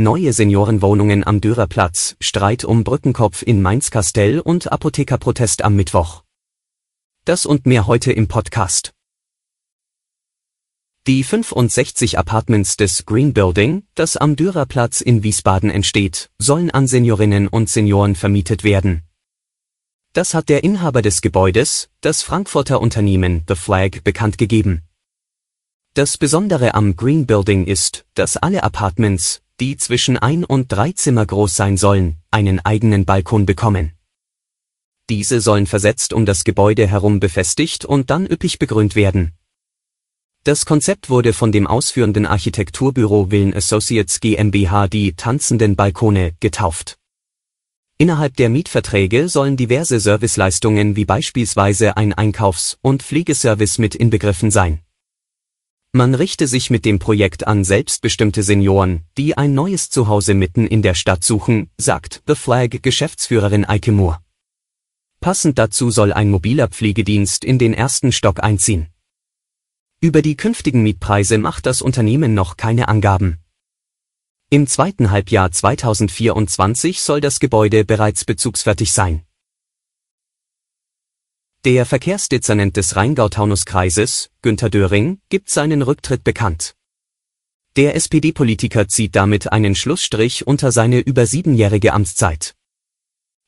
Neue 0.00 0.32
Seniorenwohnungen 0.32 1.26
am 1.26 1.42
Dürerplatz, 1.42 2.16
Streit 2.20 2.64
um 2.64 2.84
Brückenkopf 2.84 3.42
in 3.42 3.60
Mainz-Kastell 3.60 4.40
und 4.40 4.72
Apothekerprotest 4.72 5.60
am 5.60 5.76
Mittwoch. 5.76 6.24
Das 7.26 7.44
und 7.44 7.66
mehr 7.66 7.86
heute 7.86 8.10
im 8.10 8.26
Podcast. 8.26 8.94
Die 11.06 11.22
65 11.22 12.18
Apartments 12.18 12.78
des 12.78 13.04
Green 13.04 13.34
Building, 13.34 13.82
das 13.94 14.16
am 14.16 14.36
Dürerplatz 14.36 15.02
in 15.02 15.22
Wiesbaden 15.22 15.68
entsteht, 15.68 16.30
sollen 16.38 16.70
an 16.70 16.86
Seniorinnen 16.86 17.46
und 17.46 17.68
Senioren 17.68 18.14
vermietet 18.14 18.64
werden. 18.64 19.02
Das 20.14 20.32
hat 20.32 20.48
der 20.48 20.64
Inhaber 20.64 21.02
des 21.02 21.20
Gebäudes, 21.20 21.90
das 22.00 22.22
Frankfurter 22.22 22.80
Unternehmen 22.80 23.44
The 23.46 23.54
Flag, 23.54 24.02
bekannt 24.02 24.38
gegeben. 24.38 24.80
Das 25.92 26.16
Besondere 26.16 26.72
am 26.72 26.96
Green 26.96 27.26
Building 27.26 27.66
ist, 27.66 28.06
dass 28.14 28.38
alle 28.38 28.62
Apartments, 28.62 29.42
die 29.60 29.76
zwischen 29.76 30.16
ein 30.16 30.42
und 30.42 30.72
drei 30.72 30.92
Zimmer 30.92 31.26
groß 31.26 31.54
sein 31.54 31.76
sollen, 31.76 32.16
einen 32.30 32.60
eigenen 32.60 33.04
Balkon 33.04 33.44
bekommen. 33.44 33.92
Diese 35.10 35.40
sollen 35.40 35.66
versetzt 35.66 36.12
um 36.14 36.24
das 36.24 36.44
Gebäude 36.44 36.86
herum 36.86 37.20
befestigt 37.20 37.84
und 37.84 38.10
dann 38.10 38.26
üppig 38.26 38.58
begrünt 38.58 38.96
werden. 38.96 39.32
Das 40.44 40.64
Konzept 40.64 41.10
wurde 41.10 41.34
von 41.34 41.52
dem 41.52 41.66
ausführenden 41.66 42.24
Architekturbüro 42.24 43.30
Willen 43.30 43.52
Associates 43.52 44.20
GmbH 44.20 44.88
die 44.88 45.12
tanzenden 45.12 45.76
Balkone 45.76 46.32
getauft. 46.40 46.96
Innerhalb 47.98 48.36
der 48.36 48.48
Mietverträge 48.48 49.28
sollen 49.28 49.58
diverse 49.58 50.00
Serviceleistungen 50.00 50.96
wie 50.96 51.04
beispielsweise 51.04 51.98
ein 51.98 52.14
Einkaufs- 52.14 52.78
und 52.80 53.02
Pflegeservice 53.02 53.76
mit 53.76 53.94
inbegriffen 53.94 54.50
sein. 54.50 54.80
Man 55.92 56.14
richte 56.14 56.46
sich 56.46 56.70
mit 56.70 56.84
dem 56.84 57.00
Projekt 57.00 57.48
an 57.48 57.64
selbstbestimmte 57.64 58.44
Senioren, 58.44 59.04
die 59.18 59.36
ein 59.36 59.54
neues 59.54 59.90
Zuhause 59.90 60.34
mitten 60.34 60.68
in 60.68 60.82
der 60.82 60.94
Stadt 60.94 61.24
suchen, 61.24 61.68
sagt 61.78 62.22
The 62.28 62.36
Flag 62.36 62.68
Geschäftsführerin 62.80 63.64
Eike 63.64 63.90
Moore. 63.90 64.20
Passend 65.18 65.58
dazu 65.58 65.90
soll 65.90 66.12
ein 66.12 66.30
mobiler 66.30 66.68
Pflegedienst 66.68 67.44
in 67.44 67.58
den 67.58 67.74
ersten 67.74 68.12
Stock 68.12 68.40
einziehen. 68.40 68.86
Über 70.00 70.22
die 70.22 70.36
künftigen 70.36 70.84
Mietpreise 70.84 71.38
macht 71.38 71.66
das 71.66 71.82
Unternehmen 71.82 72.34
noch 72.34 72.56
keine 72.56 72.86
Angaben. 72.86 73.38
Im 74.48 74.68
zweiten 74.68 75.10
Halbjahr 75.10 75.50
2024 75.50 77.00
soll 77.00 77.20
das 77.20 77.40
Gebäude 77.40 77.84
bereits 77.84 78.24
bezugsfertig 78.24 78.92
sein. 78.92 79.24
Der 81.66 81.84
Verkehrsdezernent 81.84 82.78
des 82.78 82.96
Rheingau-Taunus-Kreises, 82.96 84.30
Günter 84.40 84.70
Döring, 84.70 85.20
gibt 85.28 85.50
seinen 85.50 85.82
Rücktritt 85.82 86.24
bekannt. 86.24 86.74
Der 87.76 87.94
SPD-Politiker 87.96 88.88
zieht 88.88 89.14
damit 89.14 89.52
einen 89.52 89.74
Schlussstrich 89.74 90.46
unter 90.46 90.72
seine 90.72 91.00
über 91.00 91.26
siebenjährige 91.26 91.92
Amtszeit. 91.92 92.54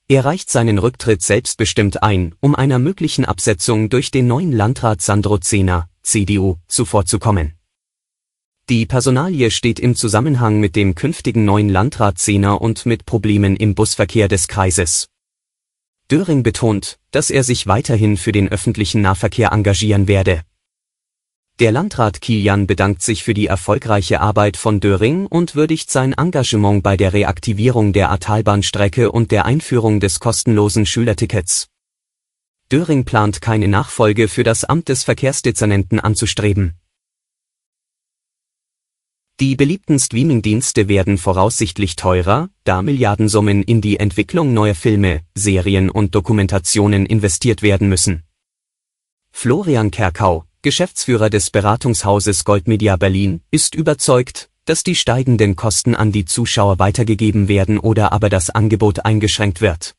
Er 0.09 0.27
reicht 0.27 0.51
seinen 0.51 0.77
Rücktritt 0.77 1.23
selbstbestimmt 1.23 2.03
ein, 2.03 2.35
um 2.41 2.55
einer 2.55 2.79
möglichen 2.79 3.25
Absetzung 3.25 3.89
durch 3.89 4.11
den 4.11 4.27
neuen 4.27 4.53
Landrat 4.53 5.01
Sandro 5.01 5.39
Zehner, 5.39 5.89
CDU, 6.03 6.57
zuvorzukommen. 6.69 7.55
Die 8.69 8.85
Personalie 8.85 9.51
steht 9.51 9.81
im 9.81 9.97
Zusammenhang 9.97 10.61
mit 10.61 10.77
dem 10.77 10.95
künftigen 10.95 11.47
neuen 11.47 11.71
Landrat 11.71 12.19
Zehner 12.19 12.61
und 12.61 12.85
mit 12.85 13.07
Problemen 13.07 13.57
im 13.57 13.75
Busverkehr 13.75 14.29
des 14.29 14.49
Kreises. 14.49 15.09
Döring 16.11 16.43
betont, 16.43 16.99
dass 17.11 17.31
er 17.31 17.45
sich 17.45 17.67
weiterhin 17.67 18.17
für 18.17 18.33
den 18.33 18.49
öffentlichen 18.49 19.01
Nahverkehr 19.03 19.53
engagieren 19.53 20.09
werde. 20.09 20.43
Der 21.59 21.71
Landrat 21.71 22.21
Kilian 22.21 22.67
bedankt 22.67 23.03
sich 23.03 23.23
für 23.23 23.35
die 23.35 23.47
erfolgreiche 23.47 24.21
Arbeit 24.21 24.57
von 24.57 24.81
Döring 24.81 25.27
und 25.27 25.55
würdigt 25.55 25.91
sein 25.91 26.13
Engagement 26.13 26.83
bei 26.83 26.97
der 26.97 27.13
Reaktivierung 27.13 27.93
der 27.93 28.11
Atalbahnstrecke 28.11 29.13
und 29.13 29.31
der 29.31 29.45
Einführung 29.45 30.01
des 30.01 30.19
kostenlosen 30.19 30.87
Schülertickets. 30.87 31.69
Döring 32.73 33.05
plant 33.05 33.43
keine 33.43 33.69
Nachfolge 33.69 34.29
für 34.29 34.45
das 34.45 34.65
Amt 34.65 34.89
des 34.89 35.05
Verkehrsdezernenten 35.05 36.01
anzustreben. 36.01 36.75
Die 39.41 39.57
beliebten 39.57 39.99
Streaming-Dienste 39.99 40.89
werden 40.89 41.19
voraussichtlich 41.19 41.97
teurer, 41.97 42.49
da 42.65 42.83
Milliardensummen 42.83 43.63
in 43.63 43.81
die 43.81 43.99
Entwicklung 43.99 44.53
neuer 44.53 44.75
Filme, 44.75 45.23
Serien 45.35 45.91
und 45.91 46.15
Dokumentationen 46.15 47.07
investiert 47.07 47.63
werden 47.63 47.89
müssen. 47.89 48.23
Florian 49.33 49.91
Kerkau, 49.91 50.45
Geschäftsführer 50.61 51.31
des 51.31 51.51
Beratungshauses 51.51 52.45
Goldmedia 52.45 52.97
Berlin, 52.97 53.41
ist 53.51 53.75
überzeugt, 53.75 54.51
dass 54.65 54.85
die 54.85 54.95
steigenden 54.95 55.57
Kosten 55.57 55.97
an 55.97 56.13
die 56.13 56.25
Zuschauer 56.25 56.79
weitergegeben 56.79 57.49
werden 57.49 57.79
oder 57.79 58.13
aber 58.13 58.29
das 58.29 58.51
Angebot 58.51 59.05
eingeschränkt 59.05 59.61
wird. 59.61 59.95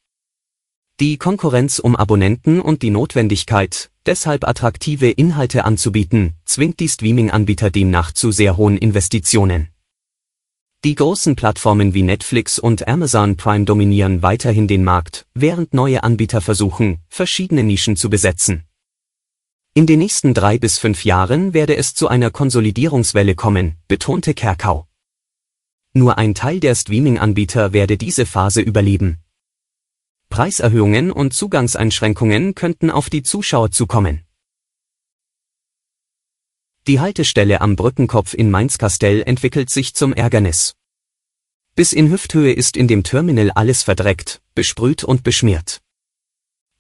Die 1.00 1.18
Konkurrenz 1.18 1.80
um 1.80 1.96
Abonnenten 1.96 2.62
und 2.62 2.82
die 2.82 2.92
Notwendigkeit, 2.92 3.90
deshalb 4.06 4.48
attraktive 4.48 5.10
Inhalte 5.10 5.66
anzubieten, 5.66 6.34
zwingt 6.46 6.80
die 6.80 6.90
Streaming-Anbieter 6.90 7.70
demnach 7.70 8.12
zu 8.12 8.32
sehr 8.32 8.58
hohen 8.58 8.78
Investitionen. 8.78 9.70
Die 10.84 10.96
großen 10.96 11.38
Plattformen 11.38 11.94
wie 11.94 12.04
Netflix 12.04 12.60
und 12.60 12.88
Amazon 12.90 13.38
Prime 13.38 13.64
dominieren 13.64 14.22
weiterhin 14.22 14.68
den 14.68 14.84
Markt, 14.84 15.26
während 15.34 15.74
neue 15.74 16.04
Anbieter 16.04 16.42
versuchen, 16.42 17.00
verschiedene 17.08 17.64
Nischen 17.64 17.96
zu 17.96 18.10
besetzen. 18.10 18.66
In 19.74 19.88
den 19.88 20.00
nächsten 20.00 20.34
drei 20.34 20.58
bis 20.58 20.78
fünf 20.78 21.06
Jahren 21.06 21.54
werde 21.54 21.78
es 21.78 21.96
zu 21.96 22.10
einer 22.10 22.32
Konsolidierungswelle 22.32 23.34
kommen, 23.34 23.78
betonte 23.88 24.34
Kerkau. 24.34 24.88
Nur 25.94 26.18
ein 26.18 26.36
Teil 26.36 26.60
der 26.60 26.76
Streaming-Anbieter 26.76 27.72
werde 27.72 27.98
diese 27.98 28.26
Phase 28.26 28.60
überleben. 28.60 29.23
Preiserhöhungen 30.34 31.12
und 31.12 31.32
Zugangseinschränkungen 31.36 32.56
könnten 32.56 32.90
auf 32.90 33.12
die 33.12 33.22
Zuschauer 33.22 33.70
zukommen. 33.70 34.24
Die 36.88 37.00
Haltestelle 37.00 37.62
am 37.62 37.76
Brückenkopf 37.76 38.34
in 38.34 38.50
Mainz-Kastell 38.50 39.22
entwickelt 39.22 39.70
sich 39.70 39.94
zum 39.94 40.12
Ärgernis. 40.12 40.74
Bis 41.76 41.94
in 41.94 42.10
Hüfthöhe 42.10 42.52
ist 42.52 42.78
in 42.78 42.88
dem 42.88 43.04
Terminal 43.04 43.52
alles 43.52 43.84
verdreckt, 43.84 44.42
besprüht 44.56 45.04
und 45.04 45.22
beschmiert. 45.22 45.82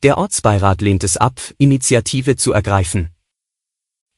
Der 0.01 0.17
Ortsbeirat 0.17 0.81
lehnt 0.81 1.03
es 1.03 1.17
ab, 1.17 1.39
Initiative 1.59 2.35
zu 2.35 2.53
ergreifen. 2.53 3.11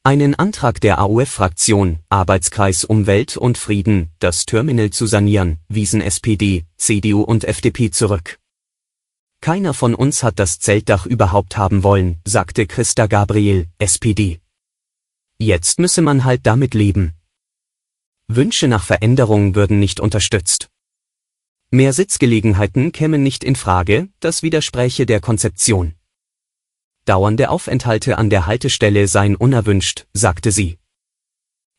Einen 0.04 0.36
Antrag 0.36 0.80
der 0.80 1.02
AUF-Fraktion, 1.02 2.00
Arbeitskreis 2.08 2.86
Umwelt 2.86 3.36
und 3.36 3.58
Frieden, 3.58 4.14
das 4.20 4.46
Terminal 4.46 4.92
zu 4.92 5.08
sanieren, 5.08 5.60
wiesen 5.68 6.00
SPD, 6.00 6.64
CDU 6.78 7.22
und 7.22 7.44
FDP 7.44 7.92
zurück. 7.92 8.40
Keiner 9.46 9.76
von 9.76 9.94
uns 9.94 10.24
hat 10.24 10.40
das 10.40 10.58
Zeltdach 10.58 11.06
überhaupt 11.06 11.56
haben 11.56 11.84
wollen, 11.84 12.20
sagte 12.26 12.66
Christa 12.66 13.06
Gabriel, 13.06 13.68
SPD. 13.78 14.40
Jetzt 15.38 15.78
müsse 15.78 16.02
man 16.02 16.24
halt 16.24 16.48
damit 16.48 16.74
leben. 16.74 17.14
Wünsche 18.28 18.68
nach 18.68 18.84
Veränderung 18.84 19.54
würden 19.54 19.80
nicht 19.80 20.00
unterstützt. 20.00 20.72
Mehr 21.70 21.94
Sitzgelegenheiten 21.94 22.92
kämen 22.92 23.22
nicht 23.22 23.44
in 23.44 23.56
Frage, 23.56 24.10
das 24.20 24.42
widerspräche 24.42 25.06
der 25.06 25.20
Konzeption. 25.22 25.94
Dauernde 27.06 27.52
Aufenthalte 27.52 28.18
an 28.18 28.32
der 28.32 28.48
Haltestelle 28.48 29.08
seien 29.08 29.36
unerwünscht, 29.36 30.08
sagte 30.12 30.52
sie. 30.52 30.80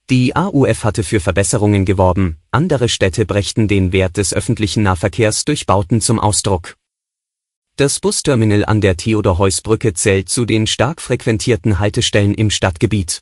Die 0.09 0.37
AUF 0.37 0.85
hatte 0.85 1.03
für 1.03 1.19
Verbesserungen 1.19 1.85
geworben, 1.85 2.37
andere 2.53 2.89
Städte 2.89 3.27
brächten 3.27 3.67
den 3.67 3.91
Wert 3.91 4.19
des 4.19 4.33
öffentlichen 4.33 4.85
Nahverkehrs 4.85 5.45
durch 5.45 5.67
Bauten 5.67 6.01
zum 6.01 6.21
Ausdruck. 6.21 6.77
Das 7.79 8.01
Busterminal 8.01 8.65
an 8.65 8.81
der 8.81 8.97
Theodor-Heuss-Brücke 8.97 9.93
zählt 9.93 10.31
zu 10.31 10.47
den 10.47 10.67
stark 10.67 11.03
frequentierten 11.03 11.79
Haltestellen 11.79 12.33
im 12.33 12.49
Stadtgebiet. 12.49 13.21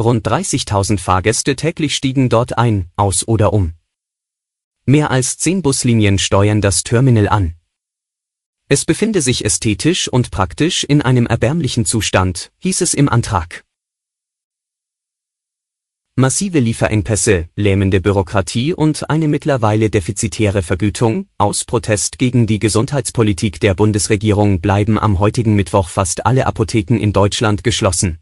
Rund 0.00 0.24
30.000 0.24 1.00
Fahrgäste 1.00 1.56
täglich 1.56 1.96
stiegen 1.96 2.28
dort 2.28 2.58
ein, 2.58 2.88
aus 2.94 3.26
oder 3.26 3.52
um. 3.52 3.74
Mehr 4.84 5.10
als 5.10 5.36
zehn 5.36 5.62
Buslinien 5.62 6.20
steuern 6.20 6.60
das 6.60 6.84
Terminal 6.84 7.28
an. 7.28 7.56
Es 8.68 8.84
befinde 8.84 9.20
sich 9.20 9.44
ästhetisch 9.44 10.06
und 10.06 10.30
praktisch 10.30 10.84
in 10.84 11.02
einem 11.02 11.26
erbärmlichen 11.26 11.84
Zustand, 11.84 12.52
hieß 12.58 12.82
es 12.82 12.94
im 12.94 13.08
Antrag. 13.08 13.64
Massive 16.20 16.58
Lieferengpässe, 16.58 17.48
lähmende 17.56 18.02
Bürokratie 18.02 18.74
und 18.74 19.08
eine 19.08 19.26
mittlerweile 19.26 19.88
defizitäre 19.88 20.60
Vergütung, 20.60 21.28
aus 21.38 21.64
Protest 21.64 22.18
gegen 22.18 22.46
die 22.46 22.58
Gesundheitspolitik 22.58 23.58
der 23.58 23.72
Bundesregierung 23.72 24.60
bleiben 24.60 24.98
am 24.98 25.18
heutigen 25.18 25.54
Mittwoch 25.54 25.88
fast 25.88 26.26
alle 26.26 26.46
Apotheken 26.46 26.98
in 26.98 27.14
Deutschland 27.14 27.64
geschlossen. 27.64 28.18